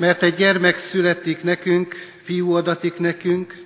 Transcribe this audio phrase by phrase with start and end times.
[0.00, 3.64] mert egy gyermek születik nekünk, fiú adatik nekünk,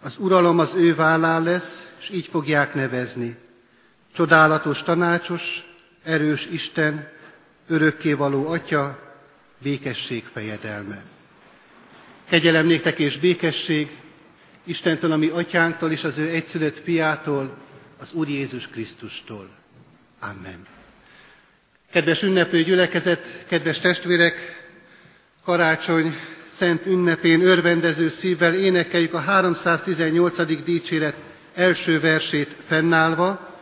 [0.00, 3.36] az uralom az ő vállán lesz, és így fogják nevezni.
[4.14, 5.64] Csodálatos tanácsos,
[6.02, 7.08] erős Isten,
[7.68, 8.98] örökkévaló Atya,
[9.62, 11.02] békesség fejedelme.
[12.28, 13.88] Kegyelem néktek és békesség
[14.64, 17.56] Istentől, ami atyánktól és az ő egyszülött piától,
[17.98, 19.50] az Úr Jézus Krisztustól.
[20.20, 20.66] Amen.
[21.90, 24.63] Kedves ünneplő gyülekezet, kedves testvérek,
[25.44, 26.16] karácsony
[26.52, 30.62] szent ünnepén örvendező szívvel énekeljük a 318.
[30.64, 31.14] dicséret
[31.54, 33.52] első versét fennállva,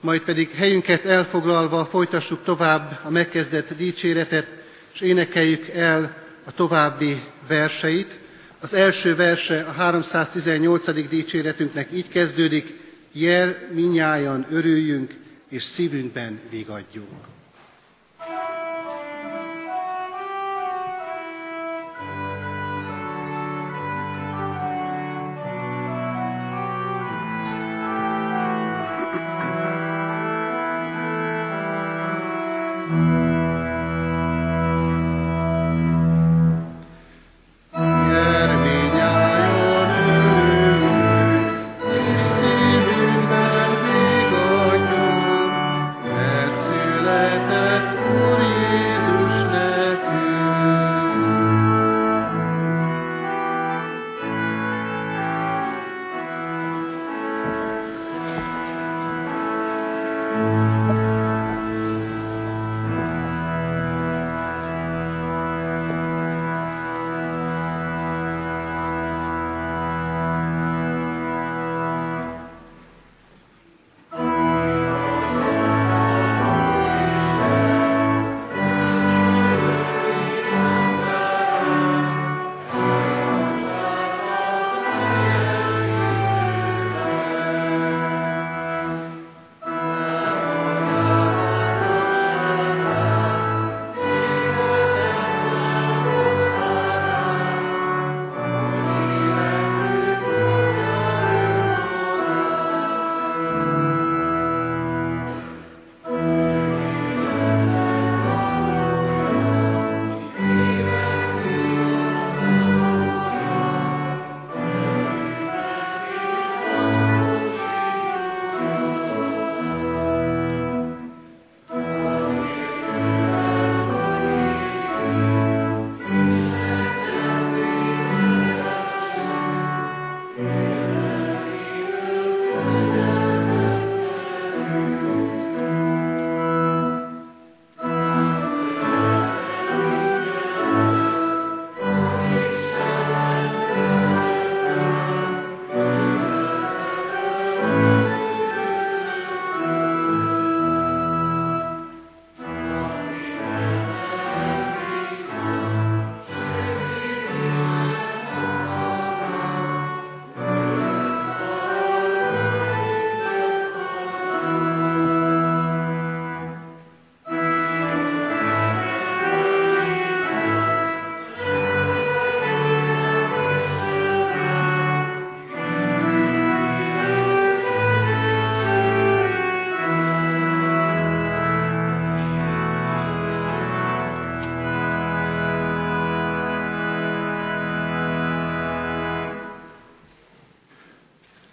[0.00, 4.46] majd pedig helyünket elfoglalva folytassuk tovább a megkezdett dicséretet,
[4.94, 8.18] és énekeljük el a további verseit.
[8.60, 11.08] Az első verse a 318.
[11.08, 12.80] dicséretünknek így kezdődik,
[13.12, 15.14] jel minnyájan örüljünk,
[15.48, 17.30] és szívünkben vigadjunk.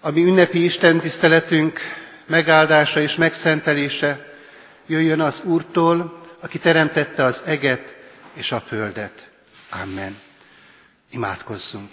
[0.10, 1.80] A mi ünnepi Isten tiszteletünk
[2.26, 4.26] megáldása és megszentelése
[4.88, 7.96] jöjjön az Úrtól, aki teremtette az eget
[8.34, 9.30] és a földet.
[9.84, 10.20] Amen.
[11.12, 11.90] Imádkozzunk.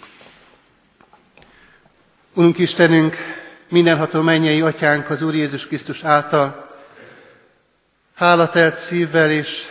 [2.33, 3.15] Urunk Istenünk,
[3.69, 6.75] mindenható mennyei atyánk az Úr Jézus Krisztus által,
[8.15, 9.65] hálatelt szívvel és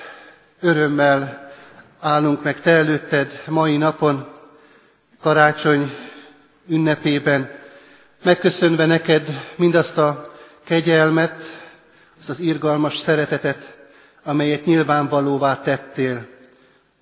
[0.61, 1.53] örömmel
[2.01, 4.33] állunk meg Te előtted mai napon,
[5.21, 5.95] karácsony
[6.69, 7.65] ünnepében,
[8.23, 10.33] megköszönve neked mindazt a
[10.65, 11.65] kegyelmet,
[12.19, 13.77] azt az irgalmas szeretetet,
[14.25, 16.27] amelyet nyilvánvalóvá tettél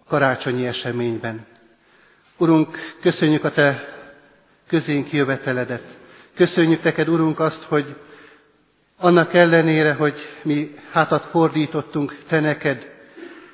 [0.01, 1.47] a karácsonyi eseményben.
[2.37, 3.95] Urunk, köszönjük a Te
[4.69, 5.83] közénk jöveteledet.
[6.35, 7.95] Köszönjük neked, Urunk, azt, hogy
[8.99, 12.91] annak ellenére, hogy mi hátat fordítottunk Te neked,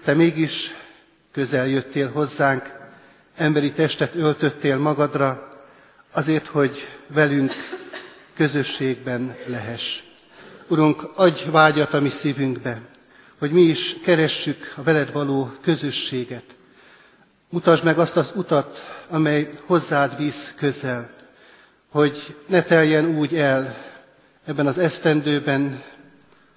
[0.04, 0.74] Te mégis
[1.32, 2.70] közel jöttél hozzánk,
[3.36, 5.48] emberi testet öltöttél magadra,
[6.12, 7.52] azért, hogy velünk
[8.36, 10.02] közösségben lehess.
[10.68, 12.80] Urunk, adj vágyat a mi szívünkbe,
[13.38, 16.44] hogy mi is keressük a veled való közösséget.
[17.48, 18.78] Mutasd meg azt az utat,
[19.08, 21.10] amely hozzád visz közel,
[21.88, 23.76] hogy ne teljen úgy el
[24.44, 25.82] ebben az esztendőben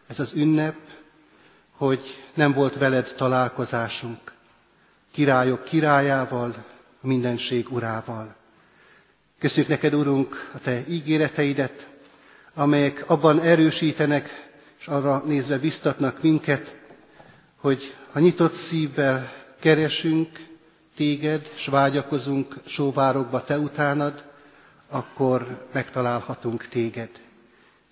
[0.08, 0.76] ez az ünnep,
[1.72, 4.34] hogy nem volt veled találkozásunk,
[5.12, 6.56] királyok királyával,
[7.02, 8.36] mindenség urával.
[9.44, 11.90] Köszönjük neked, Urunk, a Te ígéreteidet,
[12.54, 16.76] amelyek abban erősítenek, és arra nézve biztatnak minket,
[17.56, 20.46] hogy ha nyitott szívvel keresünk
[20.96, 24.24] Téged, s vágyakozunk sóvárokba Te utánad,
[24.90, 27.10] akkor megtalálhatunk Téged.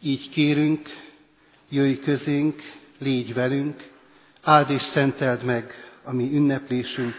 [0.02, 0.90] Így kérünk,
[1.70, 2.62] jöjj közénk,
[2.98, 3.90] légy velünk,
[4.44, 5.74] áld és szenteld meg
[6.04, 7.16] a mi ünneplésünk,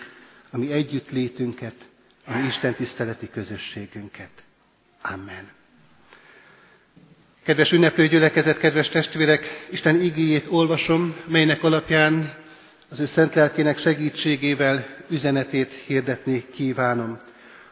[0.51, 1.91] a mi együttlétünket,
[2.33, 4.31] a mi Isten tiszteleti közösségünket.
[5.03, 5.51] Amen.
[7.45, 12.35] Kedves ünneplő gyülekezet, kedves testvérek, Isten igéjét olvasom, melynek alapján
[12.89, 17.19] az ő szent lelkének segítségével üzenetét hirdetni kívánom.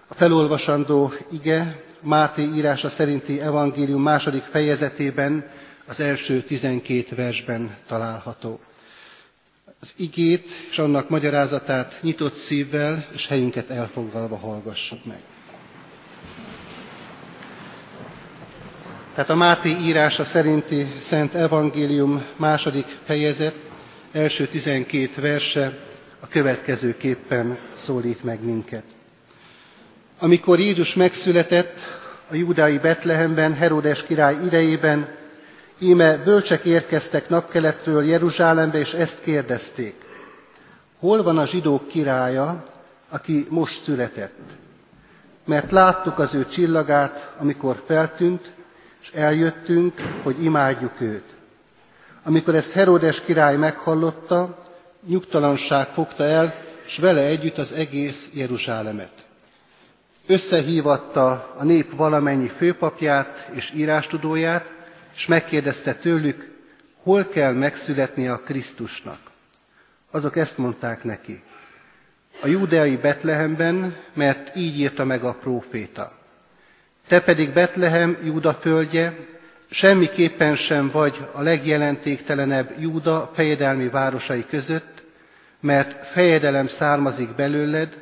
[0.06, 5.50] A felolvasandó ige Máté írása szerinti evangélium második fejezetében,
[5.86, 8.60] az első tizenkét versben található.
[9.82, 15.20] Az igét és annak magyarázatát nyitott szívvel és helyünket elfoglalva hallgassuk meg.
[19.14, 23.54] Tehát a Máté írása szerinti Szent Evangélium második fejezet,
[24.12, 25.78] első tizenkét verse
[26.20, 28.84] a következőképpen szólít meg minket.
[30.18, 31.78] Amikor Jézus megszületett
[32.30, 35.18] a júdái Betlehemben, Herodes király idejében,
[35.80, 39.94] íme bölcsek érkeztek napkelettől Jeruzsálembe, és ezt kérdezték.
[40.98, 42.64] Hol van a zsidók királya,
[43.08, 44.38] aki most született?
[45.44, 48.50] Mert láttuk az ő csillagát, amikor feltűnt,
[49.02, 51.36] és eljöttünk, hogy imádjuk őt.
[52.24, 54.58] Amikor ezt Herodes király meghallotta,
[55.06, 56.54] nyugtalanság fogta el,
[56.86, 59.12] és vele együtt az egész Jeruzsálemet.
[60.26, 64.79] Összehívatta a nép valamennyi főpapját és írástudóját,
[65.20, 66.50] és megkérdezte tőlük,
[67.02, 69.18] hol kell megszületni a Krisztusnak.
[70.10, 71.42] Azok ezt mondták neki.
[72.42, 76.18] A júdeai Betlehemben, mert így írta meg a próféta.
[77.08, 79.16] Te pedig Betlehem, Júda földje,
[79.70, 85.02] semmiképpen sem vagy a legjelentéktelenebb Júda fejedelmi városai között,
[85.60, 87.96] mert fejedelem származik belőled,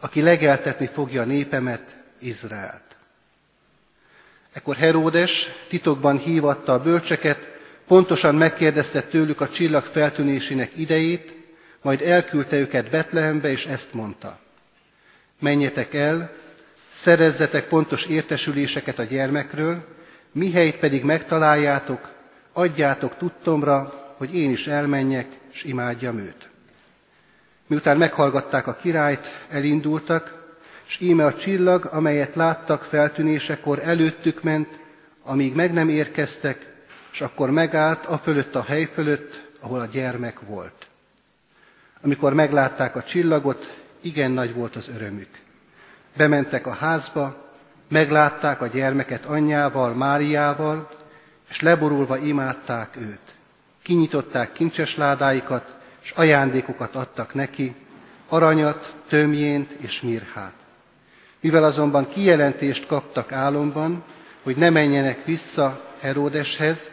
[0.00, 2.85] aki legeltetni fogja a népemet, Izraelt.
[4.56, 7.38] Ekkor Heródes titokban hívatta a bölcseket,
[7.86, 11.34] pontosan megkérdezte tőlük a csillag feltűnésének idejét,
[11.82, 14.38] majd elküldte őket Betlehembe, és ezt mondta.
[15.40, 16.32] Menjetek el,
[16.92, 19.84] szerezzetek pontos értesüléseket a gyermekről,
[20.32, 22.10] mihelyt pedig megtaláljátok,
[22.52, 26.48] adjátok tudtomra, hogy én is elmenjek, és imádjam őt.
[27.66, 30.35] Miután meghallgatták a királyt, elindultak,
[30.86, 34.80] és íme a csillag, amelyet láttak feltűnésekor, előttük ment,
[35.22, 36.74] amíg meg nem érkeztek,
[37.12, 40.86] és akkor megállt a fölött a hely fölött, ahol a gyermek volt.
[42.02, 45.28] Amikor meglátták a csillagot, igen nagy volt az örömük.
[46.16, 47.52] Bementek a házba,
[47.88, 50.88] meglátták a gyermeket anyjával, Máriával,
[51.48, 53.34] és leborulva imádták őt.
[53.82, 57.74] Kinyitották kincses ládáikat, és ajándékokat adtak neki,
[58.28, 60.65] aranyat, tömjént és mirhát.
[61.46, 64.04] Mivel azonban kijelentést kaptak álomban,
[64.42, 66.90] hogy ne menjenek vissza Heródeshez,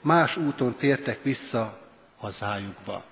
[0.00, 1.78] más úton tértek vissza
[2.18, 3.04] hazájukba.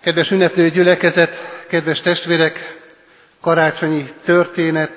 [0.00, 1.36] Kedves ünneplő gyülekezet,
[1.68, 2.82] kedves testvérek,
[3.40, 4.92] karácsonyi történet,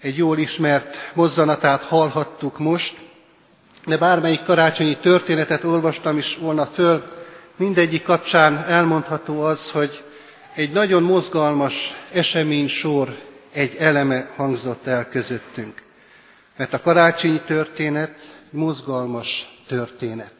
[0.00, 2.98] egy jól ismert mozzanatát hallhattuk most,
[3.86, 7.04] de bármelyik karácsonyi történetet olvastam is volna föl,
[7.56, 10.04] mindegyik kapcsán elmondható az, hogy
[10.54, 13.18] egy nagyon mozgalmas esemény sor
[13.52, 15.82] egy eleme hangzott el közöttünk.
[16.56, 20.32] Mert a karácsonyi történet mozgalmas történet.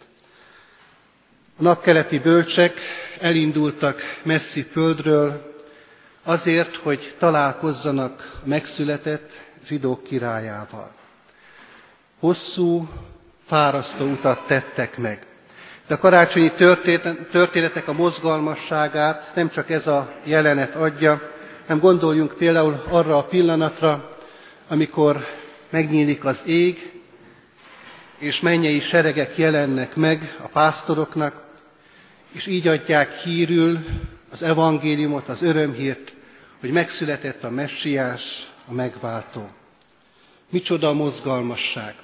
[1.58, 2.78] A napkeleti bölcsek
[3.20, 5.54] elindultak messzi földről
[6.22, 9.30] azért, hogy találkozzanak megszületett
[9.66, 10.92] zsidók királyával.
[12.20, 12.88] Hosszú,
[13.46, 15.26] fárasztó utat tettek meg.
[15.92, 16.52] De a karácsonyi
[17.30, 21.30] történetek a mozgalmasságát nem csak ez a jelenet adja,
[21.66, 24.10] hanem gondoljunk például arra a pillanatra,
[24.68, 25.26] amikor
[25.70, 27.00] megnyílik az ég,
[28.18, 31.42] és mennyei seregek jelennek meg a pásztoroknak,
[32.32, 33.78] és így adják hírül
[34.30, 36.12] az evangéliumot, az örömhírt,
[36.60, 39.50] hogy megszületett a messiás, a megváltó.
[40.50, 41.94] Micsoda a mozgalmasság.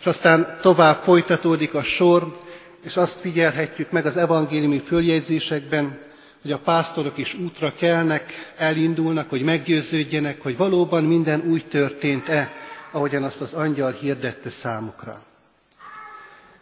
[0.00, 2.46] És aztán tovább folytatódik a sor,
[2.84, 5.98] és azt figyelhetjük meg az evangéliumi följegyzésekben,
[6.42, 12.52] hogy a pásztorok is útra kelnek, elindulnak, hogy meggyőződjenek, hogy valóban minden úgy történt-e,
[12.90, 15.22] ahogyan azt az angyal hirdette számukra.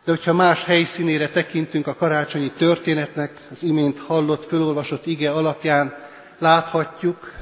[0.04, 5.94] De hogyha más helyszínére tekintünk a karácsonyi történetnek, az imént hallott, fölolvasott ige alapján
[6.38, 7.32] láthatjuk,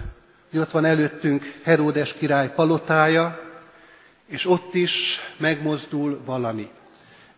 [0.50, 3.40] hogy ott van előttünk Heródes király palotája,
[4.26, 6.68] és ott is megmozdul valami.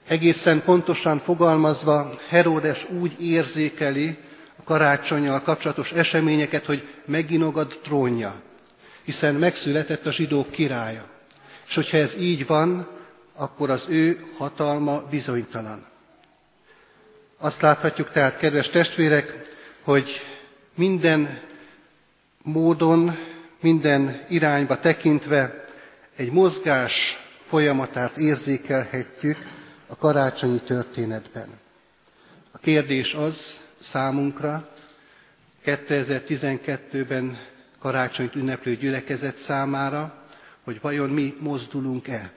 [0.06, 4.18] Egészen pontosan fogalmazva, Heródes úgy érzékeli
[4.58, 8.40] a karácsonyjal kapcsolatos eseményeket, hogy meginogad trónja,
[9.02, 11.04] hiszen megszületett a zsidók királya.
[11.68, 12.88] És hogyha ez így van,
[13.36, 15.84] akkor az ő hatalma bizonytalan.
[17.38, 19.40] Azt láthatjuk tehát, kedves testvérek,
[19.82, 20.20] hogy
[20.75, 21.40] minden
[22.42, 23.16] módon,
[23.60, 25.64] minden irányba tekintve
[26.16, 29.54] egy mozgás folyamatát érzékelhetjük
[29.87, 31.49] a karácsonyi történetben.
[32.50, 34.69] A kérdés az számunkra,
[35.64, 37.38] 2012-ben
[37.78, 40.25] karácsonyt ünneplő gyülekezet számára,
[40.64, 42.33] hogy vajon mi mozdulunk-e?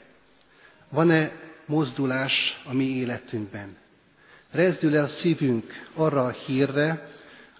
[0.89, 1.31] Van-e
[1.65, 3.77] mozdulás a mi életünkben?
[4.51, 7.09] Rezdül-e a szívünk arra a hírre,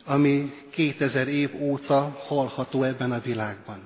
[0.05, 3.79] ami 2000 év óta hallható ebben a világban?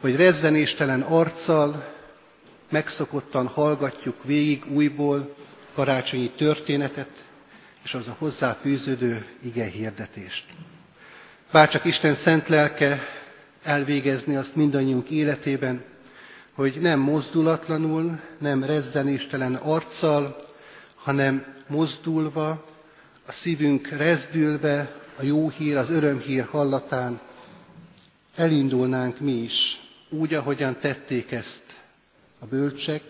[0.00, 1.96] Vagy rezzenéstelen arccal,
[2.70, 5.34] megszokottan hallgatjuk végig újból
[5.74, 7.10] karácsonyi történetet,
[7.84, 10.44] és az a hozzáfűződő ige hirdetést.
[11.52, 13.00] Bárcsak Isten szent lelke
[13.62, 15.84] elvégezni azt mindannyiunk életében,
[16.52, 20.36] hogy nem mozdulatlanul, nem rezzenéstelen arccal,
[20.94, 22.66] hanem mozdulva,
[23.26, 27.20] a szívünk rezdülve, a jó hír, az örömhír hallatán
[28.36, 31.67] elindulnánk mi is, úgy, ahogyan tették ezt
[32.38, 33.02] a bölcsek,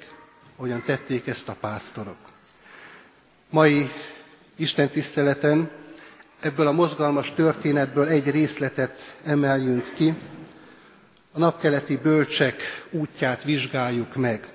[0.56, 2.16] ahogyan tették ezt a pásztorok.
[3.50, 3.90] Mai
[4.56, 5.70] Isten tiszteleten
[6.40, 10.14] ebből a mozgalmas történetből egy részletet emeljünk ki,
[11.32, 14.47] a napkeleti bölcsek útját vizsgáljuk meg.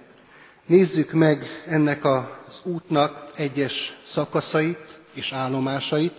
[0.66, 2.24] Nézzük meg ennek az
[2.64, 6.14] útnak egyes szakaszait és állomásait,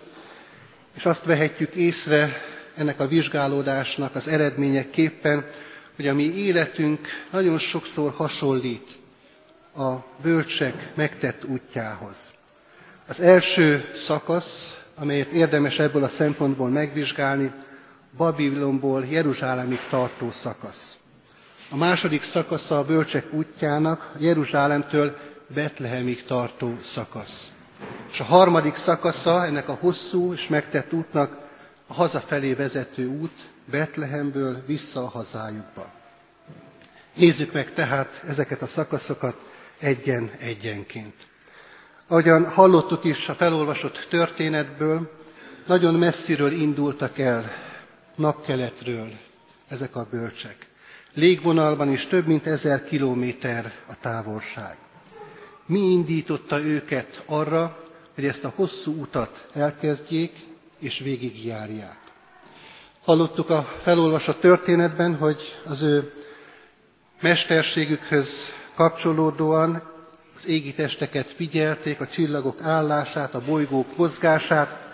[0.95, 2.41] és azt vehetjük észre
[2.75, 5.45] ennek a vizsgálódásnak az eredményeképpen,
[5.95, 8.97] hogy a mi életünk nagyon sokszor hasonlít
[9.75, 12.17] a bölcsek megtett útjához.
[13.07, 17.51] Az első szakasz, amelyet érdemes ebből a szempontból megvizsgálni,
[18.17, 20.97] Babilonból Jeruzsálemig tartó szakasz.
[21.69, 27.49] A második szakasza a bölcsek útjának Jeruzsálemtől Betlehemig tartó szakasz.
[28.11, 31.37] És a harmadik szakasza ennek a hosszú és megtett útnak
[31.87, 35.91] a hazafelé vezető út Betlehemből vissza a hazájukba.
[37.13, 39.37] Nézzük meg tehát ezeket a szakaszokat
[39.79, 41.13] egyen-egyenként.
[42.07, 45.11] Ahogyan hallottuk is a felolvasott történetből,
[45.67, 47.51] nagyon messziről indultak el
[48.15, 49.09] napkeletről
[49.67, 50.67] ezek a bölcsek.
[51.13, 54.77] Légvonalban is több mint ezer kilométer a távolság.
[55.65, 57.77] Mi indította őket arra,
[58.15, 60.45] hogy ezt a hosszú utat elkezdjék
[60.79, 62.04] és végigjárják?
[63.05, 66.13] Hallottuk a felolvasott történetben, hogy az ő
[67.21, 68.45] mesterségükhöz
[68.75, 69.83] kapcsolódóan
[70.35, 74.89] az égi testeket figyelték, a csillagok állását, a bolygók mozgását,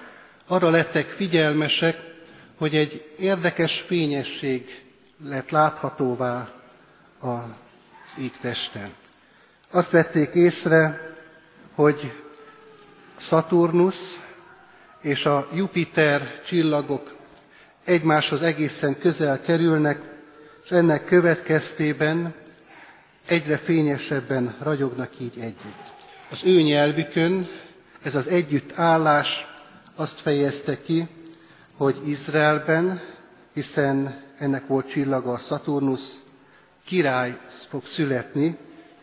[0.47, 1.99] arra lettek figyelmesek,
[2.57, 4.83] hogy egy érdekes fényesség
[5.23, 6.49] lett láthatóvá
[7.19, 7.41] az
[8.19, 8.93] égtesten.
[9.71, 11.11] Azt vették észre,
[11.75, 12.13] hogy
[13.17, 13.97] Saturnus
[15.01, 17.19] és a Jupiter csillagok
[17.85, 20.01] egymáshoz egészen közel kerülnek,
[20.63, 22.33] és ennek következtében
[23.27, 25.91] egyre fényesebben ragyognak így együtt.
[26.31, 27.47] Az ő nyelvükön
[28.03, 29.47] ez az együttállás
[29.95, 31.07] azt fejezte ki,
[31.77, 33.01] hogy Izraelben,
[33.53, 36.01] hiszen ennek volt csillaga a Saturnus,
[36.85, 37.37] király
[37.69, 38.57] fog születni,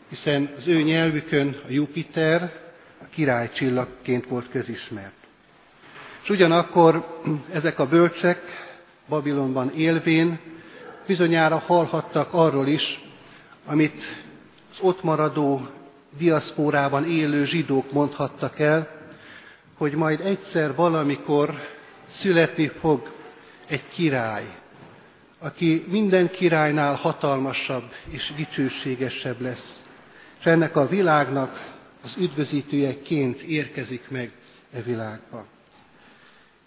[0.09, 2.53] hiszen az ő nyelvükön a Jupiter
[3.03, 5.13] a király csillagként volt közismert.
[6.23, 7.21] És ugyanakkor
[7.53, 8.68] ezek a bölcsek
[9.09, 10.39] Babilonban élvén
[11.07, 13.03] bizonyára hallhattak arról is,
[13.67, 14.03] amit
[14.71, 15.67] az ott maradó
[16.19, 18.89] diaszpórában élő zsidók mondhattak el,
[19.77, 21.55] hogy majd egyszer valamikor
[22.09, 23.13] születni fog
[23.67, 24.55] egy király,
[25.39, 29.83] aki minden királynál hatalmasabb és dicsőségesebb lesz,
[30.39, 34.33] és ennek a világnak az üdvözítőjeként érkezik meg
[34.73, 35.45] e világba.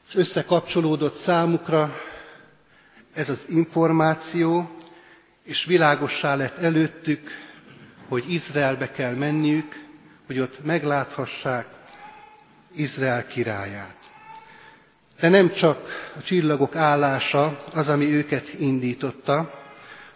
[0.08, 1.94] És összekapcsolódott számukra
[3.14, 4.76] ez az információ,
[5.44, 7.30] és világossá lett előttük,
[8.08, 9.86] hogy Izraelbe kell menniük,
[10.26, 11.68] hogy ott megláthassák
[12.76, 13.96] Izrael királyát.
[15.20, 19.60] De nem csak a csillagok állása az, ami őket indította,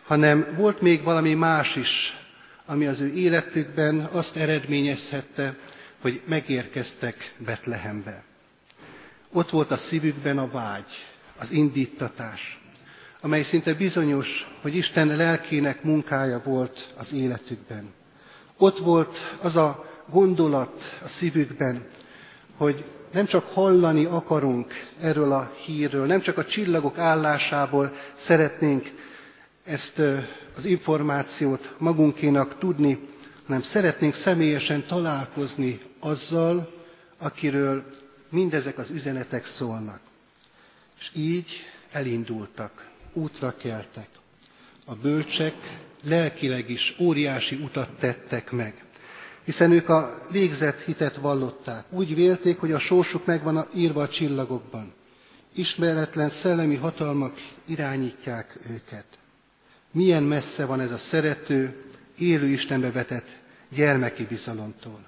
[0.04, 2.18] hanem volt még valami más is,
[2.66, 5.56] ami az ő életükben azt eredményezhette,
[6.02, 8.24] hogy megérkeztek Betlehembe.
[9.32, 11.06] Ott volt a szívükben a vágy,
[11.38, 12.60] az indítatás,
[13.26, 17.94] amely szinte bizonyos, hogy Isten lelkének munkája volt az életükben.
[18.58, 21.86] Ott volt az a gondolat a szívükben,
[22.58, 28.92] hogy nem csak hallani akarunk erről a hírről, nem csak a csillagok állásából szeretnénk
[29.64, 30.02] ezt
[30.56, 33.08] az információt magunkénak tudni,
[33.46, 36.74] hanem szeretnénk személyesen találkozni azzal,
[37.18, 37.84] akiről
[38.30, 40.00] mindezek az üzenetek szólnak.
[41.00, 41.50] És így
[41.92, 44.08] elindultak, útra keltek.
[44.86, 45.54] A bölcsek
[46.04, 48.84] lelkileg is óriási utat tettek meg,
[49.44, 51.86] hiszen ők a végzett hitet vallották.
[51.90, 54.94] Úgy vélték, hogy a sorsuk megvan írva a csillagokban.
[55.54, 59.06] Ismeretlen szellemi hatalmak irányítják őket.
[59.92, 61.84] Milyen messze van ez a szerető,
[62.18, 63.38] élő Istenbe vetett
[63.70, 65.06] gyermeki bizalomtól.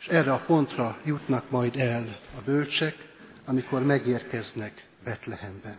[0.00, 2.96] És erre a pontra jutnak majd el a bölcsek,
[3.44, 5.78] amikor megérkeznek Betlehembe.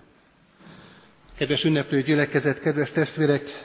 [1.44, 3.64] Kedves ünneplő gyülekezet, kedves testvérek,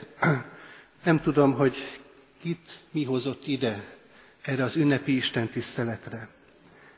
[1.03, 1.99] nem tudom, hogy
[2.41, 3.97] kit mi hozott ide,
[4.41, 6.29] erre az ünnepi Isten tiszteletre.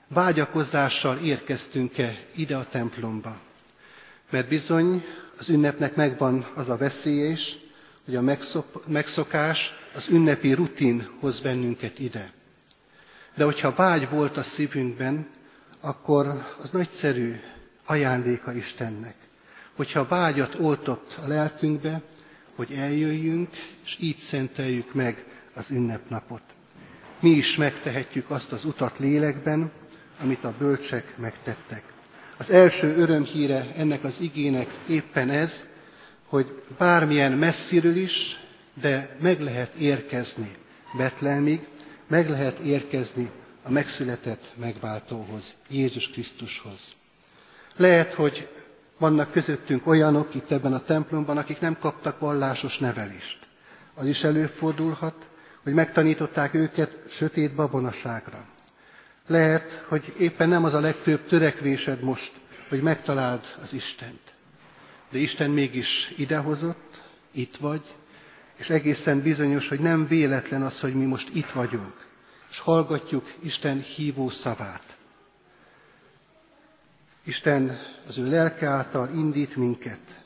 [0.08, 3.40] Vágyakozással érkeztünk-e ide a templomba?
[4.30, 5.06] Mert bizony
[5.38, 7.58] az ünnepnek megvan az a veszélye is,
[8.06, 8.24] hogy a
[8.88, 12.32] megszokás, az ünnepi rutin hoz bennünket ide.
[13.36, 15.28] De hogyha vágy volt a szívünkben,
[15.80, 17.40] akkor az nagyszerű
[17.86, 19.21] ajándéka Istennek.
[19.76, 22.02] Hogyha vágyat oltott a lelkünkbe,
[22.56, 23.50] hogy eljöjjünk,
[23.84, 26.42] és így szenteljük meg az ünnepnapot.
[27.20, 29.72] Mi is megtehetjük azt az utat lélekben,
[30.22, 31.84] amit a bölcsek megtettek.
[32.38, 35.62] Az első örömhíre ennek az igének éppen ez,
[36.26, 38.40] hogy bármilyen messziről is,
[38.82, 40.52] de meg lehet érkezni
[40.98, 41.68] Betlehemig,
[42.08, 43.30] meg lehet érkezni
[43.64, 46.94] a megszületett megváltóhoz, Jézus Krisztushoz.
[47.76, 48.50] Lehet, hogy
[49.02, 53.48] vannak közöttünk olyanok itt ebben a templomban, akik nem kaptak vallásos nevelést.
[53.94, 55.30] Az is előfordulhat,
[55.64, 58.46] hogy megtanították őket sötét babonaságra.
[59.28, 62.32] Lehet, hogy éppen nem az a legfőbb törekvésed most,
[62.70, 64.34] hogy megtaláld az Istent.
[65.12, 67.82] De Isten mégis idehozott, itt vagy,
[68.58, 72.08] és egészen bizonyos, hogy nem véletlen az, hogy mi most itt vagyunk,
[72.50, 74.96] és hallgatjuk Isten hívó szavát.
[77.24, 80.26] Isten az ő lelke által indít minket,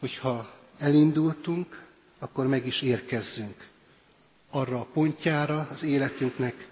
[0.00, 1.84] hogyha elindultunk,
[2.18, 3.74] akkor meg is érkezzünk
[4.56, 6.68] arra a pontjára az életünknek,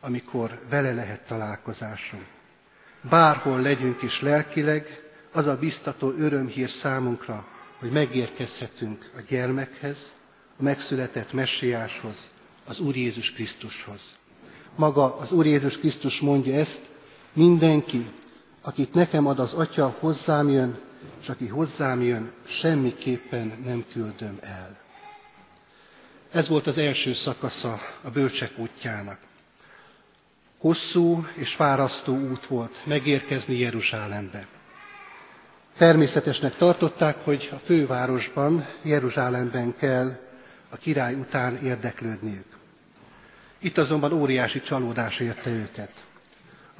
[0.00, 2.26] amikor vele lehet találkozásunk.
[3.10, 7.46] Bárhol legyünk is lelkileg, az a biztató örömhír számunkra,
[7.78, 9.98] hogy megérkezhetünk a gyermekhez,
[10.58, 12.30] a megszületett messiáshoz,
[12.66, 14.16] az Úr Jézus Krisztushoz.
[14.74, 16.80] Maga az Úr Jézus Krisztus mondja ezt,
[17.32, 18.10] mindenki,
[18.68, 20.78] akit nekem ad az Atya, hozzám jön,
[21.20, 24.76] és aki hozzám jön, semmiképpen nem küldöm el.
[26.32, 29.18] Ez volt az első szakasza a bölcsek útjának.
[30.58, 34.46] Hosszú és fárasztó út volt megérkezni Jeruzsálembe.
[35.76, 40.16] Természetesnek tartották, hogy a fővárosban, Jeruzsálemben kell
[40.68, 42.46] a király után érdeklődniük.
[43.58, 45.90] Itt azonban óriási csalódás érte őket.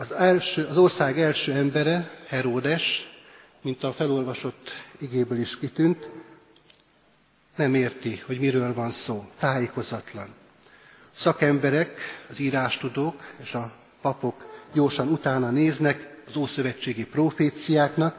[0.00, 3.10] Az, első, az ország első embere, Heródes,
[3.62, 6.08] mint a felolvasott igéből is kitűnt,
[7.56, 10.28] nem érti, hogy miről van szó, tájékozatlan.
[11.14, 11.98] Szakemberek,
[12.30, 18.16] az írástudók és a papok gyorsan utána néznek az ószövetségi proféciáknak,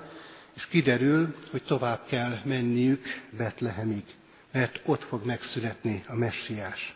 [0.56, 3.06] és kiderül, hogy tovább kell menniük
[3.38, 4.04] Betlehemig,
[4.52, 6.96] mert ott fog megszületni a messiás.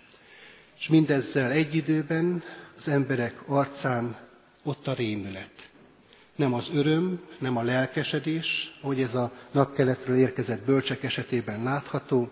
[0.79, 2.43] És mindezzel egy időben
[2.77, 4.22] az emberek arcán
[4.63, 5.69] ott a rémület.
[6.35, 12.29] Nem az öröm, nem a lelkesedés, ahogy ez a napkeletről érkezett bölcsek esetében látható,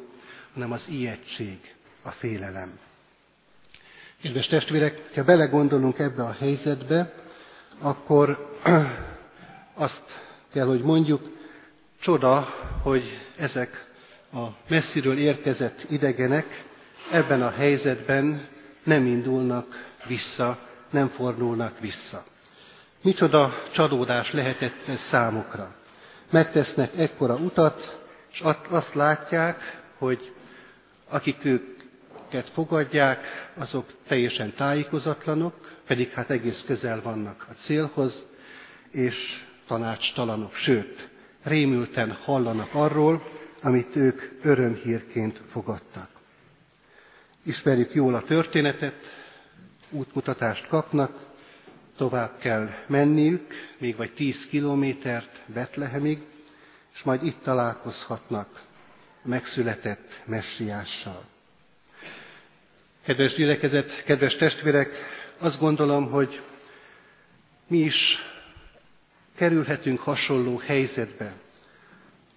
[0.53, 2.79] hanem az ijegység, a félelem.
[4.21, 7.13] Kedves testvérek, ha belegondolunk ebbe a helyzetbe,
[7.79, 8.57] akkor
[9.73, 10.01] azt
[10.53, 11.29] kell, hogy mondjuk,
[12.01, 12.39] csoda,
[12.83, 13.03] hogy
[13.37, 13.87] ezek
[14.33, 16.63] a messziről érkezett idegenek
[17.11, 18.47] ebben a helyzetben
[18.83, 22.23] nem indulnak vissza, nem fordulnak vissza.
[23.01, 25.75] Micsoda csalódás lehetett ez számukra.
[26.29, 27.99] Megtesznek ekkora utat,
[28.31, 30.33] és azt látják, hogy
[31.09, 35.53] akik őket fogadják, azok teljesen tájékozatlanok,
[35.87, 38.25] pedig hát egész közel vannak a célhoz,
[38.91, 41.09] és tanácstalanok, sőt,
[41.43, 43.27] rémülten hallanak arról,
[43.61, 46.09] amit ők örömhírként fogadtak.
[47.43, 49.20] Ismerjük jól a történetet,
[49.91, 51.25] útmutatást kapnak,
[51.97, 56.19] tovább kell menniük, még vagy tíz kilométert Betlehemig,
[56.93, 58.61] és majd itt találkozhatnak
[59.23, 61.23] a megszületett messiással.
[63.05, 64.95] Kedves gyülekezet, kedves testvérek,
[65.37, 66.41] azt gondolom, hogy
[67.67, 68.17] mi is
[69.35, 71.33] kerülhetünk hasonló helyzetbe.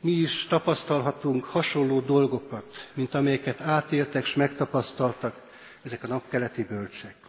[0.01, 5.41] Mi is tapasztalhatunk hasonló dolgokat, mint amelyeket átéltek és megtapasztaltak
[5.85, 7.24] ezek a napkeleti bölcsek.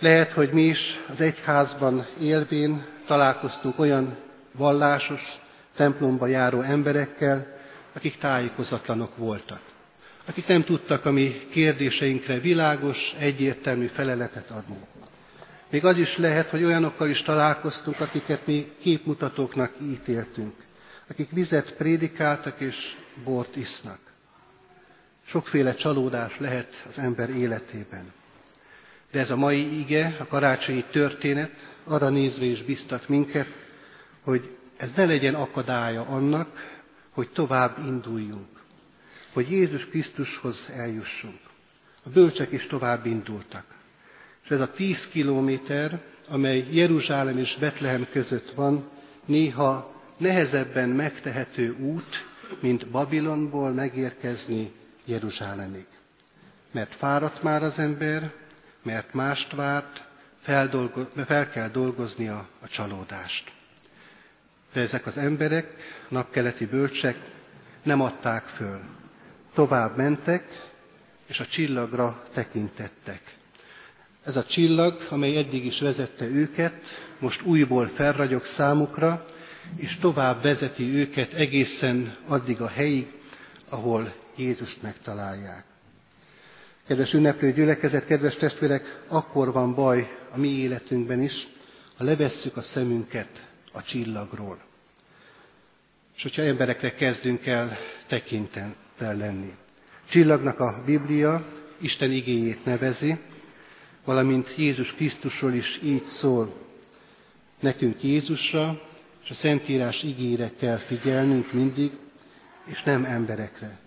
[0.00, 4.16] Lehet, hogy mi is az egyházban élvén találkoztunk olyan
[4.52, 5.38] vallásos,
[5.76, 7.58] templomba járó emberekkel,
[7.92, 9.60] akik tájékozatlanok voltak,
[10.26, 14.76] akik nem tudtak a mi kérdéseinkre világos, egyértelmű feleletet adni.
[15.70, 20.54] Még az is lehet, hogy olyanokkal is találkoztunk, akiket mi képmutatóknak ítéltünk,
[21.10, 23.98] akik vizet prédikáltak és bort isznak.
[25.26, 28.12] Sokféle csalódás lehet az ember életében.
[29.10, 31.50] De ez a mai ige, a karácsonyi történet
[31.84, 33.46] arra nézve is biztat minket,
[34.22, 36.78] hogy ez ne legyen akadálya annak,
[37.10, 38.48] hogy tovább induljunk,
[39.32, 41.38] hogy Jézus Krisztushoz eljussunk.
[42.04, 43.64] A bölcsek is tovább indultak.
[44.44, 48.88] És ez a tíz kilométer, amely Jeruzsálem és Betlehem között van,
[49.24, 52.26] néha nehezebben megtehető út,
[52.60, 54.72] mint Babilonból megérkezni
[55.04, 55.86] Jeruzsálemig.
[56.70, 58.32] Mert fáradt már az ember,
[58.88, 60.04] mert mást várt,
[61.26, 63.52] fel kell dolgoznia a csalódást.
[64.72, 65.76] De ezek az emberek,
[66.08, 67.16] napkeleti bölcsek
[67.82, 68.80] nem adták föl.
[69.54, 70.68] Tovább mentek,
[71.26, 73.36] és a csillagra tekintettek.
[74.24, 76.74] Ez a csillag, amely eddig is vezette őket,
[77.18, 79.24] most újból felragyog számukra,
[79.76, 83.12] és tovább vezeti őket egészen addig a helyig,
[83.68, 85.67] ahol Jézust megtalálják.
[86.88, 91.48] Kedves ünneplő gyülekezet, kedves testvérek, akkor van baj a mi életünkben is,
[91.96, 94.58] ha levesszük a szemünket a csillagról.
[96.16, 99.54] És hogyha emberekre kezdünk el tekintettel lenni.
[100.08, 101.44] Csillagnak a Biblia
[101.78, 103.18] Isten igéjét nevezi,
[104.04, 106.54] valamint Jézus Krisztusról is így szól.
[107.60, 108.82] Nekünk Jézusra
[109.24, 111.90] és a Szentírás igére kell figyelnünk mindig,
[112.64, 113.78] és nem emberekre.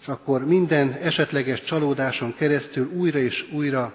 [0.00, 3.94] És akkor minden esetleges csalódáson keresztül újra és újra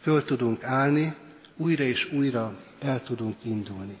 [0.00, 1.14] föl tudunk állni,
[1.56, 3.96] újra és újra el tudunk indulni.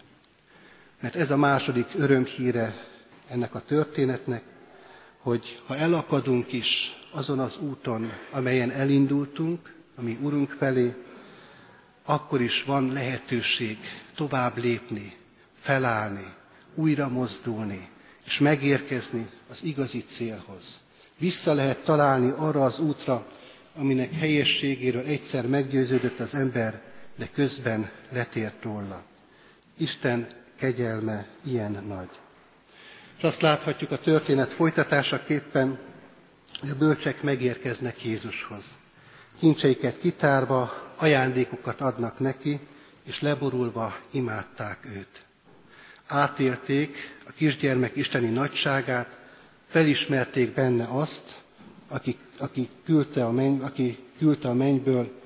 [1.00, 2.74] Mert ez a második örömhíre
[3.28, 4.42] ennek a történetnek,
[5.18, 10.94] hogy ha elakadunk is azon az úton, amelyen elindultunk, ami Urunk felé,
[12.04, 13.78] akkor is van lehetőség
[14.14, 15.16] tovább lépni,
[15.60, 16.34] felállni,
[16.74, 17.88] újra mozdulni,
[18.24, 20.80] és megérkezni az igazi célhoz.
[21.18, 23.26] Vissza lehet találni arra az útra,
[23.76, 26.82] aminek helyességéről egyszer meggyőződött az ember,
[27.18, 29.02] de közben letért róla.
[29.78, 30.26] Isten
[30.58, 32.08] kegyelme ilyen nagy.
[33.16, 35.78] És azt láthatjuk a történet folytatásaképpen,
[36.60, 38.64] hogy a bölcsek megérkeznek Jézushoz.
[39.38, 42.60] Kincseiket kitárva, ajándékokat adnak neki,
[43.06, 45.24] és leborulva imádták őt.
[46.06, 49.18] Átélték a kisgyermek isteni nagyságát,
[49.76, 51.40] felismerték benne azt,
[51.88, 55.20] aki, aki, küldte a menny, aki küldte a mennyből,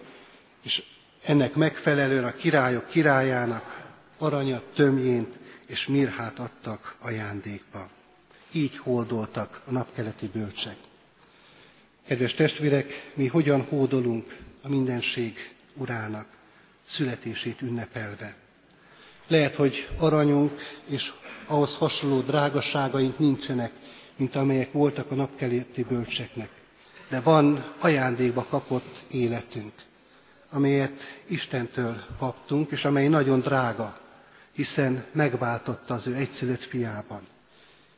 [0.63, 0.83] és
[1.23, 7.89] ennek megfelelően a királyok királyának aranyat, tömjént és mirhát adtak ajándékba.
[8.53, 10.77] Így hódoltak a napkeleti bölcsek.
[12.07, 16.27] Kedves testvérek, mi hogyan hódolunk a mindenség urának
[16.87, 18.35] születését ünnepelve.
[19.27, 21.13] Lehet, hogy aranyunk és
[21.47, 23.73] ahhoz hasonló drágaságaink nincsenek,
[24.21, 26.51] mint amelyek voltak a napkeleti bölcseknek.
[27.09, 29.73] De van ajándékba kapott életünk,
[30.51, 34.01] amelyet Istentől kaptunk, és amely nagyon drága,
[34.53, 37.21] hiszen megváltotta az ő egyszülött fiában.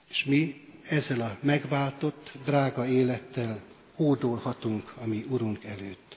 [0.08, 3.60] És mi ezzel a megváltott, drága élettel
[3.94, 6.16] hódolhatunk a mi Urunk előtt.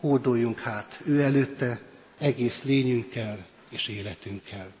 [0.00, 1.80] Hódoljunk hát ő előtte
[2.18, 4.72] egész lényünkkel és életünkkel.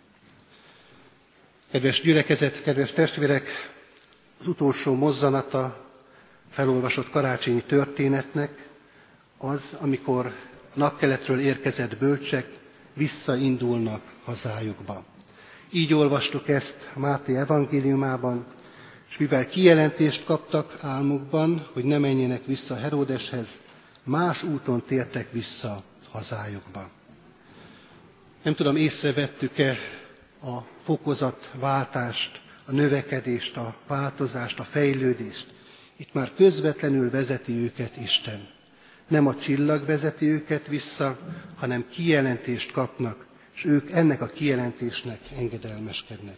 [1.70, 3.73] Kedves gyülekezet, kedves testvérek,
[4.40, 5.84] az utolsó mozzanata
[6.50, 8.68] felolvasott karácsonyi történetnek
[9.38, 10.32] az, amikor
[10.74, 12.58] napkeletről érkezett bölcsek
[12.94, 15.04] visszaindulnak hazájukba.
[15.70, 18.44] Így olvastuk ezt Máté evangéliumában,
[19.08, 23.48] és mivel kijelentést kaptak álmukban, hogy ne menjenek vissza Heródeshez,
[24.02, 26.88] más úton tértek vissza hazájukba.
[28.42, 29.76] Nem tudom, észrevettük-e
[30.42, 35.46] a fokozatváltást, a növekedést, a változást, a fejlődést.
[35.96, 38.48] Itt már közvetlenül vezeti őket Isten.
[39.08, 41.18] Nem a csillag vezeti őket vissza,
[41.56, 46.36] hanem kijelentést kapnak, és ők ennek a kijelentésnek engedelmeskednek.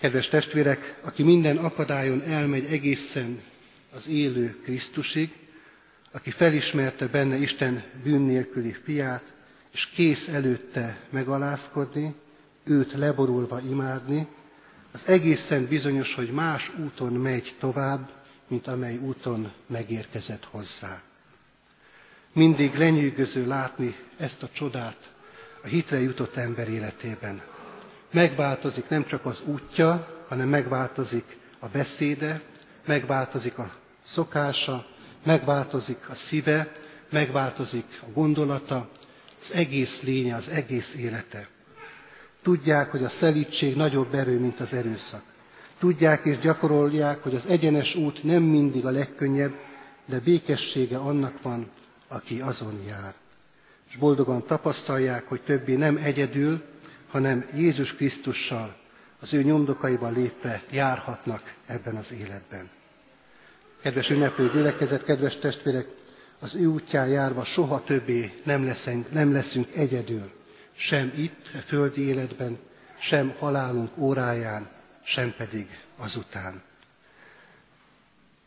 [0.00, 3.42] Kedves testvérek, aki minden akadályon elmegy egészen
[3.94, 5.32] az élő Krisztusig,
[6.12, 9.32] aki felismerte benne Isten bűn nélküli fiát,
[9.72, 12.14] és kész előtte megalázkodni,
[12.64, 14.26] őt leborulva imádni,
[14.92, 18.10] az egészen bizonyos, hogy más úton megy tovább,
[18.48, 21.02] mint amely úton megérkezett hozzá.
[22.32, 25.12] Mindig lenyűgöző látni ezt a csodát
[25.62, 27.42] a hitre jutott ember életében.
[28.12, 32.40] Megváltozik nem csak az útja, hanem megváltozik a beszéde,
[32.86, 33.74] megváltozik a
[34.04, 34.86] szokása,
[35.24, 36.72] megváltozik a szíve,
[37.10, 38.88] megváltozik a gondolata,
[39.40, 41.48] az egész lénye, az egész élete.
[42.42, 45.22] Tudják, hogy a szelítség nagyobb erő, mint az erőszak.
[45.78, 49.54] Tudják és gyakorolják, hogy az egyenes út nem mindig a legkönnyebb,
[50.06, 51.70] de békessége annak van,
[52.08, 53.14] aki azon jár.
[53.88, 56.62] És boldogan tapasztalják, hogy többé nem egyedül,
[57.08, 58.76] hanem Jézus Krisztussal,
[59.20, 62.70] az ő nyomdokaiba lépve járhatnak ebben az életben.
[63.82, 65.88] Kedves ünneplő gyülekezet, kedves testvérek,
[66.40, 70.30] az ő útján járva soha többé nem leszünk, nem leszünk egyedül,
[70.80, 72.58] sem itt, a földi életben,
[72.98, 74.68] sem halálunk óráján,
[75.02, 76.62] sem pedig azután.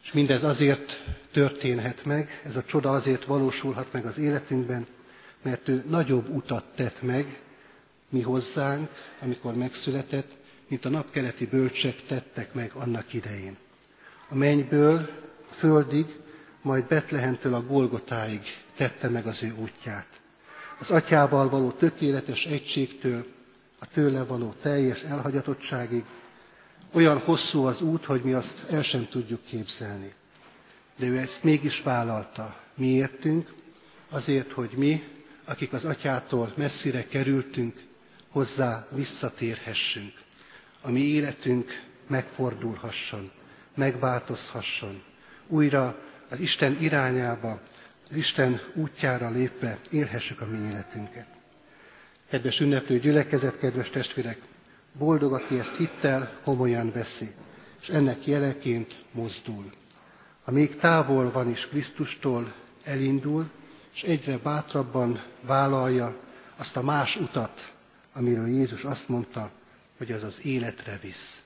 [0.04, 4.88] És mindez azért történhet meg, ez a csoda azért valósulhat meg az életünkben,
[5.42, 7.42] mert ő nagyobb utat tett meg
[8.10, 8.90] mi hozzánk,
[9.22, 10.32] amikor megszületett,
[10.68, 13.58] mint a napkeleti bölcsek tettek meg annak idején.
[14.30, 15.10] A mennyből
[15.50, 16.06] a földig,
[16.62, 18.42] majd Betlehemtől a Golgotáig
[18.76, 20.22] tette meg az ő útját.
[20.80, 23.26] Az atyával való tökéletes egységtől
[23.80, 26.04] a tőle való teljes elhagyatottságig
[26.92, 30.14] olyan hosszú az út, hogy mi azt el sem tudjuk képzelni.
[30.98, 32.58] De ő ezt mégis vállalta.
[32.76, 33.54] Miértünk?
[34.10, 35.04] Azért, hogy mi,
[35.46, 37.84] akik az atyától messzire kerültünk,
[38.30, 40.14] hozzá visszatérhessünk.
[40.82, 43.32] A mi életünk megfordulhasson,
[43.76, 45.04] megváltozhasson.
[45.48, 45.98] Újra
[46.30, 47.62] az Isten irányába,
[48.16, 51.28] Isten útjára lépve élhessük a mi életünket.
[52.30, 54.42] Kedves ünneplő gyülekezet, kedves testvérek,
[54.98, 57.32] boldog, aki ezt hittel komolyan veszi,
[57.82, 59.74] és ennek jeleként mozdul.
[60.44, 63.50] Ha még távol van is Krisztustól, elindul,
[63.94, 66.16] és egyre bátrabban vállalja
[66.58, 67.74] azt a más utat,
[68.14, 69.52] amiről Jézus azt mondta,
[69.98, 71.42] hogy az az életre visz.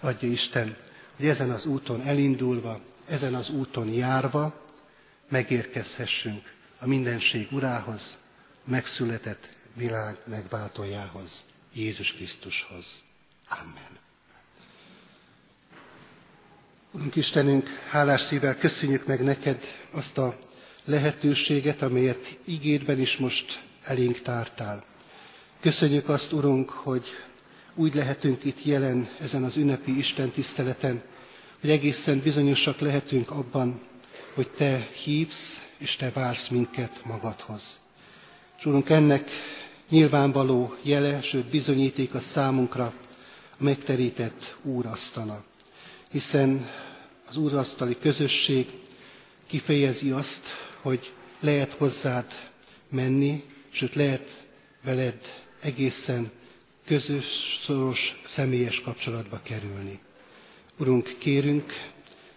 [0.00, 0.76] Adja Isten,
[1.16, 4.65] hogy ezen az úton elindulva, ezen az úton járva
[5.28, 8.16] megérkezhessünk a mindenség urához,
[8.64, 13.02] megszületett világ megváltójához, Jézus Krisztushoz.
[13.48, 13.98] Amen.
[16.90, 20.38] Urunk Istenünk, hálás szívvel köszönjük meg neked azt a
[20.84, 24.84] lehetőséget, amelyet ígédben is most elénk tártál.
[25.60, 27.04] Köszönjük azt, Urunk, hogy
[27.74, 31.02] úgy lehetünk itt jelen ezen az ünnepi Isten tiszteleten,
[31.60, 33.80] hogy egészen bizonyosak lehetünk abban,
[34.36, 37.80] hogy Te hívsz, és Te vársz minket magadhoz.
[38.58, 39.30] És ennek
[39.88, 42.84] nyilvánvaló jele, sőt bizonyíték a számunkra
[43.50, 45.44] a megterített úrasztala.
[46.10, 46.70] Hiszen
[47.28, 48.66] az úrasztali közösség
[49.46, 50.46] kifejezi azt,
[50.80, 52.26] hogy lehet hozzád
[52.88, 54.44] menni, sőt lehet
[54.84, 55.18] veled
[55.60, 56.30] egészen
[56.86, 60.00] közös, szoros, személyes kapcsolatba kerülni.
[60.78, 61.72] Urunk, kérünk,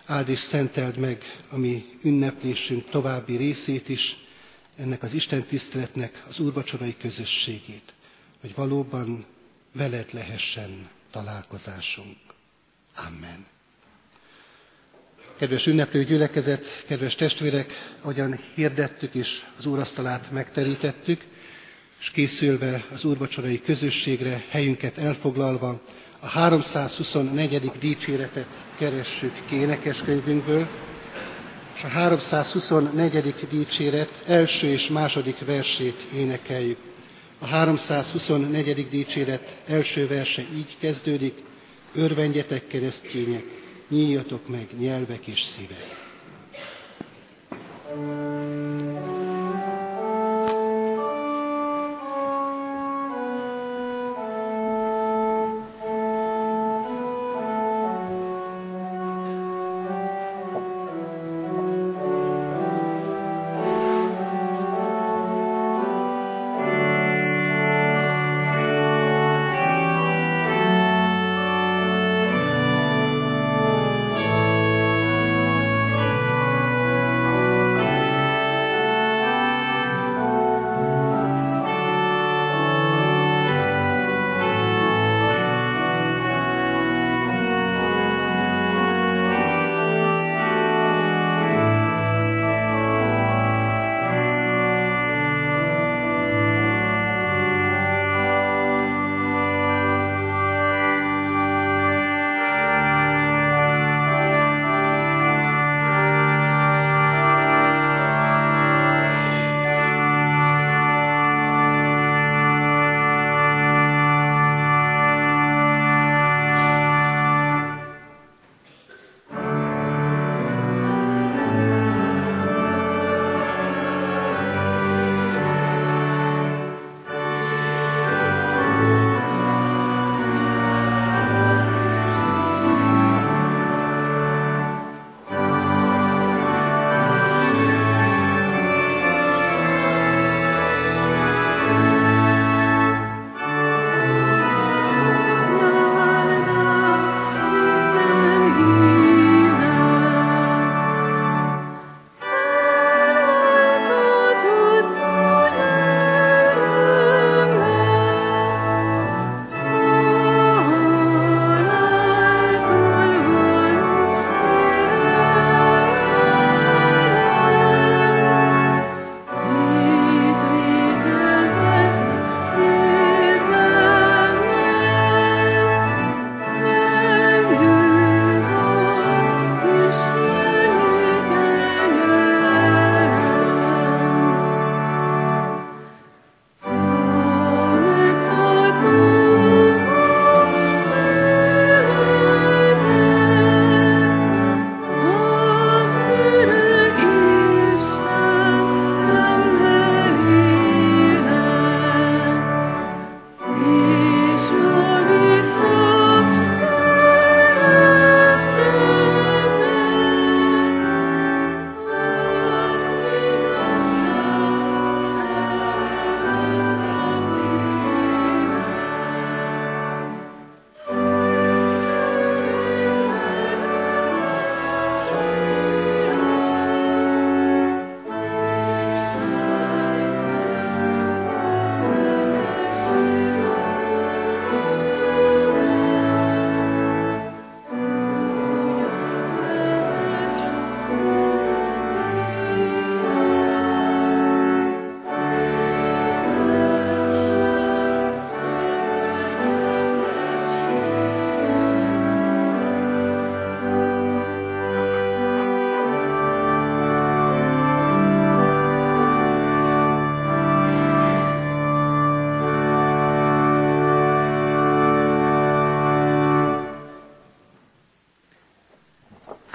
[0.10, 4.18] áld és szenteld meg a mi ünneplésünk további részét is,
[4.76, 7.94] ennek az Isten tiszteletnek az úrvacsorai közösségét,
[8.42, 9.26] hogy valóban
[9.72, 12.18] veled lehessen találkozásunk.
[13.08, 13.46] Amen.
[15.38, 21.26] Kedves ünneplő gyülekezet, kedves testvérek, ahogyan hirdettük és az úrasztalát megterítettük,
[22.00, 25.82] és készülve az úrvacsorai közösségre, helyünket elfoglalva,
[26.20, 27.72] a 324.
[27.80, 30.68] dicséretet keressük kénekeskönyvünkből,
[31.76, 33.36] és a 324.
[33.50, 36.78] dicséret első és második versét énekeljük.
[37.40, 38.90] A 324.
[38.90, 41.38] dicséret első verse így kezdődik,
[41.96, 43.44] örvendjetek keresztények,
[43.90, 46.08] nyíljatok meg nyelvek és szívek.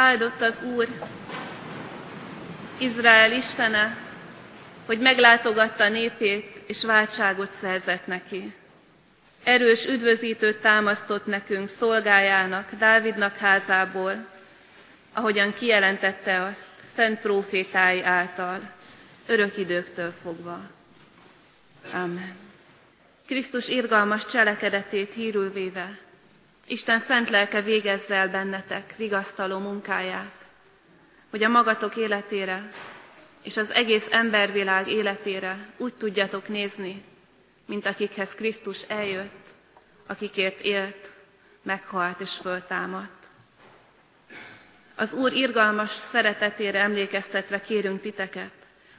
[0.05, 0.88] Áldott az Úr,
[2.79, 3.97] Izrael Istene,
[4.87, 8.55] hogy meglátogatta népét, és váltságot szerzett neki.
[9.45, 14.27] Erős üdvözítőt támasztott nekünk szolgájának, Dávidnak házából,
[15.12, 18.61] ahogyan kijelentette azt szent profétái által,
[19.27, 20.61] örök időktől fogva.
[21.93, 22.37] Amen.
[23.27, 25.99] Krisztus irgalmas cselekedetét hírül véve,
[26.66, 30.44] Isten szent lelke végezze el bennetek vigasztaló munkáját,
[31.31, 32.68] hogy a magatok életére
[33.42, 37.03] és az egész embervilág életére úgy tudjatok nézni,
[37.66, 39.48] mint akikhez Krisztus eljött,
[40.07, 41.11] akikért élt,
[41.62, 43.27] meghalt és föltámadt.
[44.96, 48.53] Az Úr irgalmas szeretetére emlékeztetve kérünk titeket,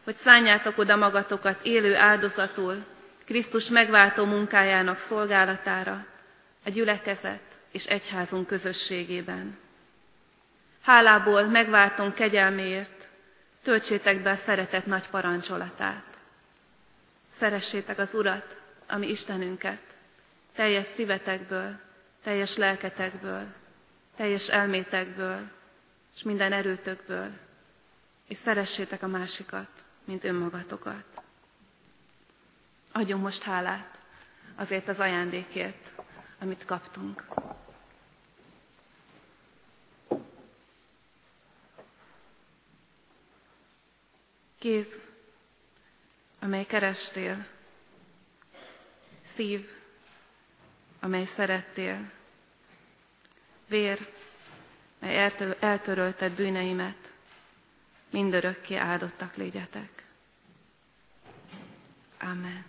[0.04, 2.84] hogy szálljátok oda magatokat élő áldozatul,
[3.26, 6.06] Krisztus megváltó munkájának szolgálatára,
[6.66, 9.58] a gyülekezet és egyházunk közösségében.
[10.82, 13.08] Hálából megváltunk kegyelméért,
[13.64, 16.18] töltsétek be a szeretet nagy parancsolatát.
[17.32, 18.58] Szeressétek az Urat,
[18.88, 19.82] ami Istenünket,
[20.54, 21.80] teljes szívetekből,
[22.24, 23.46] teljes lelketekből,
[24.16, 25.40] teljes elmétekből,
[26.16, 27.30] és minden erőtökből,
[28.28, 29.70] és szeressétek a másikat,
[30.04, 31.04] mint önmagatokat.
[32.92, 34.00] Adjunk most hálát
[34.56, 35.92] azért az ajándékért,
[36.40, 37.26] amit kaptunk.
[44.58, 45.00] Kéz,
[46.40, 47.48] amely kerestél,
[49.26, 49.70] szív,
[51.00, 52.12] amely szerettél,
[53.68, 54.08] vér,
[55.00, 57.14] mely eltörölted bűneimet,
[58.10, 60.06] mindörökké áldottak légyetek.
[62.20, 62.66] Amen.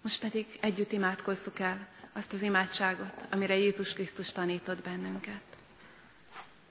[0.00, 5.47] Most pedig együtt imádkozzuk el azt az imádságot, amire Jézus Krisztus tanított bennünket.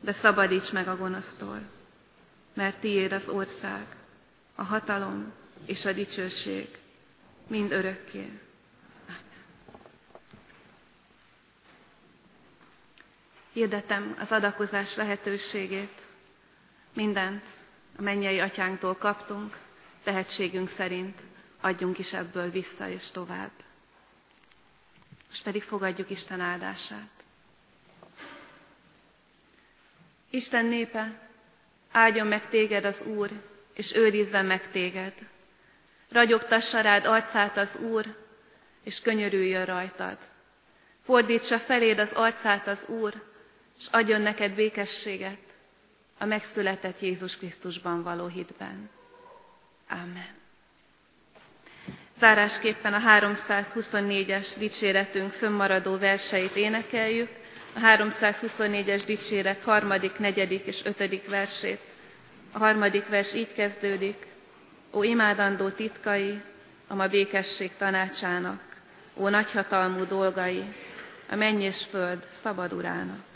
[0.00, 1.60] de szabadíts meg a gonosztól,
[2.54, 3.86] mert tiéd az ország,
[4.54, 5.32] a hatalom
[5.66, 6.68] és a dicsőség,
[7.46, 8.40] mind örökké.
[13.52, 16.02] Hirdetem az adakozás lehetőségét.
[16.92, 17.44] Mindent
[17.98, 19.58] a mennyei atyánktól kaptunk,
[20.02, 21.20] tehetségünk szerint
[21.60, 23.50] adjunk is ebből vissza és tovább.
[25.28, 27.15] Most pedig fogadjuk Isten áldását.
[30.36, 31.12] Isten népe,
[31.92, 33.30] áldjon meg téged az Úr,
[33.74, 35.12] és őrizzen meg téged.
[36.10, 38.16] Ragyogtassa rád arcát az Úr,
[38.84, 40.18] és könyörüljön rajtad.
[41.04, 43.22] Fordítsa feléd az arcát az Úr,
[43.78, 45.38] és adjon neked békességet
[46.18, 48.90] a megszületett Jézus Krisztusban való hitben.
[49.88, 50.34] Amen.
[52.18, 57.30] Zárásképpen a 324-es dicséretünk fönnmaradó verseit énekeljük,
[57.80, 61.80] 324-es dicséret harmadik, negyedik és ötödik versét.
[62.52, 64.26] A harmadik vers így kezdődik,
[64.96, 66.42] Ó imádandó titkai,
[66.86, 68.62] a ma békesség tanácsának,
[69.14, 70.74] ó nagyhatalmú dolgai,
[71.30, 73.35] a menny és föld szabad urának.